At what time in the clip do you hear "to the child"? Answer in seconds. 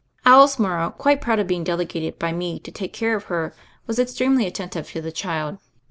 4.89-5.59